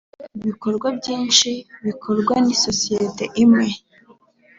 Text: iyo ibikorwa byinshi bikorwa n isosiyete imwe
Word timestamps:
iyo 0.19 0.29
ibikorwa 0.43 0.87
byinshi 0.99 1.49
bikorwa 1.85 2.33
n 2.43 2.45
isosiyete 2.55 3.23
imwe 3.43 3.67